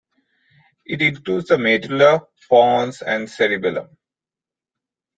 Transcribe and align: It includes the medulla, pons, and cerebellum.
It 0.83 1.03
includes 1.03 1.49
the 1.49 1.59
medulla, 1.59 2.23
pons, 2.49 3.03
and 3.03 3.29
cerebellum. 3.29 3.95